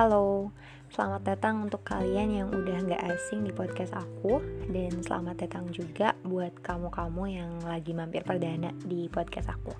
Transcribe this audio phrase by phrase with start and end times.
[0.00, 0.48] Halo,
[0.96, 4.40] selamat datang untuk kalian yang udah gak asing di podcast aku.
[4.72, 9.76] Dan selamat datang juga buat kamu-kamu yang lagi mampir perdana di podcast aku.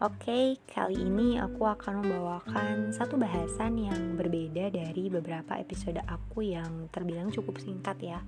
[0.00, 6.88] Oke, kali ini aku akan membawakan satu bahasan yang berbeda dari beberapa episode aku yang
[6.88, 8.24] terbilang cukup singkat ya.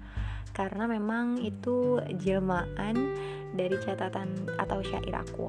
[0.52, 3.16] Karena memang itu jelmaan
[3.56, 5.48] dari catatan atau syair aku.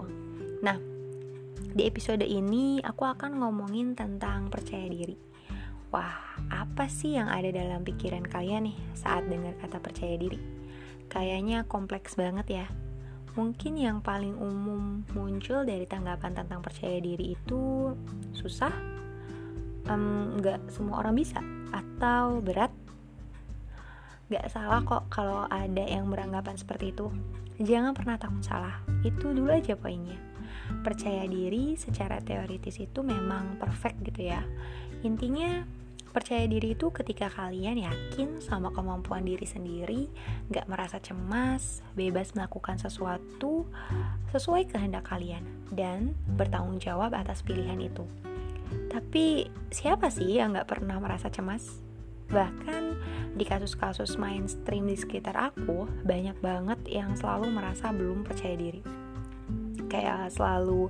[0.63, 0.79] Nah,
[1.75, 5.27] di episode ini aku akan ngomongin tentang percaya diri
[6.77, 10.37] apa sih yang ada dalam pikiran kalian nih saat dengar kata percaya diri?
[11.09, 12.65] Kayaknya kompleks banget ya.
[13.33, 17.97] Mungkin yang paling umum muncul dari tanggapan tentang percaya diri itu
[18.29, 18.69] susah,
[20.37, 21.41] nggak um, semua orang bisa,
[21.73, 22.69] atau berat.
[24.29, 27.09] Gak salah kok kalau ada yang beranggapan seperti itu.
[27.57, 30.21] Jangan pernah takut salah, itu dulu aja poinnya.
[30.85, 34.45] Percaya diri secara teoritis itu memang perfect gitu ya.
[35.01, 35.76] Intinya
[36.17, 40.09] Percaya diri itu ketika kalian yakin sama kemampuan diri sendiri,
[40.49, 43.69] gak merasa cemas, bebas melakukan sesuatu
[44.33, 48.01] sesuai kehendak kalian, dan bertanggung jawab atas pilihan itu.
[48.89, 51.85] Tapi siapa sih yang gak pernah merasa cemas?
[52.33, 52.83] Bahkan
[53.37, 58.81] di kasus-kasus mainstream di sekitar aku, banyak banget yang selalu merasa belum percaya diri.
[59.85, 60.89] Kayak selalu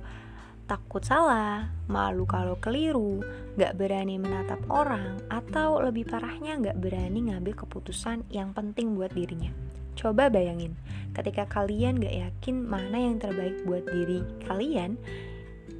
[0.68, 3.24] takut salah, malu kalau keliru,
[3.56, 9.48] gak berani menatap orang, atau lebih parahnya gak berani ngambil keputusan yang penting buat dirinya.
[9.96, 10.76] Coba bayangin,
[11.16, 15.00] ketika kalian gak yakin mana yang terbaik buat diri kalian,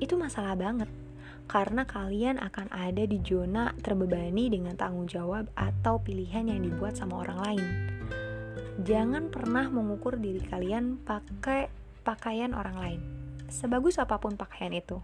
[0.01, 0.89] itu masalah banget.
[1.45, 7.25] Karena kalian akan ada di zona terbebani dengan tanggung jawab atau pilihan yang dibuat sama
[7.29, 7.67] orang lain.
[8.89, 11.69] Jangan pernah mengukur diri kalian pakai
[12.05, 15.01] pakaian orang lain sebagus apa pun pakaian itu.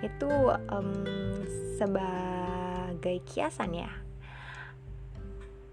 [0.00, 0.28] Itu
[0.72, 0.90] um,
[1.76, 3.92] sebagai kiasan ya.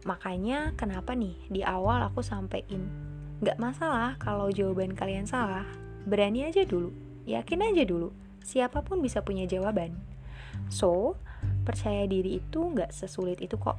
[0.04, 5.66] Makanya kenapa nih di awal aku sampein nggak masalah kalau jawaban kalian salah
[6.06, 6.94] berani aja dulu
[7.26, 8.14] yakin aja dulu
[8.46, 9.98] siapa pun bisa punya jawaban.
[10.70, 11.18] So
[11.62, 13.78] percaya diri itu nggak sesulit itu kok.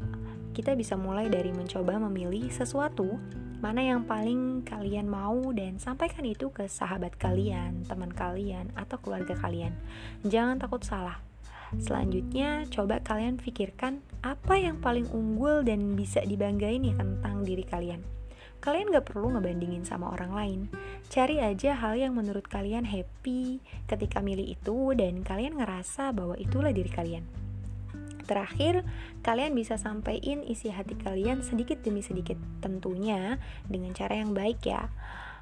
[0.54, 3.18] Kita bisa mulai dari mencoba memilih sesuatu
[3.62, 9.38] mana yang paling kalian mau dan sampaikan itu ke sahabat kalian, teman kalian, atau keluarga
[9.38, 9.70] kalian.
[10.26, 11.22] Jangan takut salah.
[11.78, 18.02] Selanjutnya, coba kalian pikirkan apa yang paling unggul dan bisa dibanggain nih tentang diri kalian.
[18.58, 20.60] Kalian gak perlu ngebandingin sama orang lain.
[21.06, 26.74] Cari aja hal yang menurut kalian happy ketika milih itu dan kalian ngerasa bahwa itulah
[26.74, 27.24] diri kalian.
[28.22, 28.86] Terakhir,
[29.26, 34.88] kalian bisa sampaikan isi hati kalian sedikit demi sedikit, tentunya dengan cara yang baik ya.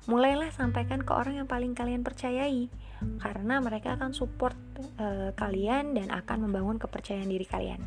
[0.08, 2.72] Mulailah sampaikan ke orang yang paling kalian percayai,
[3.20, 4.56] karena mereka akan support
[4.96, 7.84] e, kalian dan akan membangun kepercayaan diri kalian.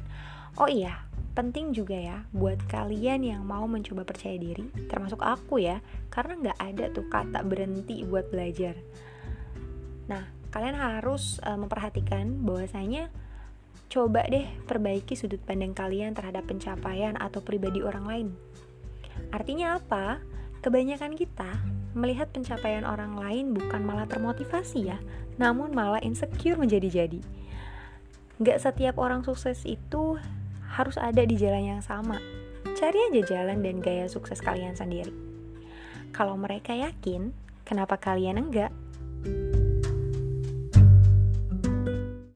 [0.61, 5.81] Oh iya, penting juga ya buat kalian yang mau mencoba percaya diri, termasuk aku ya,
[6.13, 8.77] karena nggak ada tuh kata berhenti buat belajar.
[10.05, 13.09] Nah, kalian harus e, memperhatikan bahwasanya
[13.93, 18.27] Coba deh perbaiki sudut pandang kalian terhadap pencapaian atau pribadi orang lain.
[19.29, 20.17] Artinya apa?
[20.65, 21.61] Kebanyakan kita
[21.93, 24.97] melihat pencapaian orang lain bukan malah termotivasi ya,
[25.37, 27.21] namun malah insecure menjadi-jadi.
[28.41, 30.17] Gak setiap orang sukses itu
[30.73, 32.17] harus ada di jalan yang sama.
[32.73, 35.13] Cari aja jalan dan gaya sukses kalian sendiri.
[36.09, 37.29] Kalau mereka yakin,
[37.61, 38.73] kenapa kalian enggak?